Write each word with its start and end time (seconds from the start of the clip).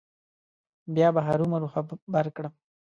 بیا 0.95 1.07
به 1.15 1.21
هرو 1.27 1.45
مرو 1.51 1.67
خبر 1.73 2.25
کړم. 2.35 2.53